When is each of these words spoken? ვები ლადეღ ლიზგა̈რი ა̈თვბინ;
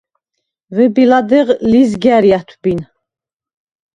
ვები 0.77 1.03
ლადეღ 1.09 1.47
ლიზგა̈რი 1.71 2.29
ა̈თვბინ; 2.39 2.79